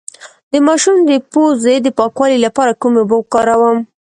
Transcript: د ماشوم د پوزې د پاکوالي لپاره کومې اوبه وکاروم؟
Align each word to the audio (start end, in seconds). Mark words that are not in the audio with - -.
د 0.51 0.53
ماشوم 0.67 0.97
د 1.09 1.11
پوزې 1.31 1.75
د 1.81 1.87
پاکوالي 1.99 2.37
لپاره 2.45 2.77
کومې 2.81 2.99
اوبه 3.01 3.15
وکاروم؟ 3.17 3.77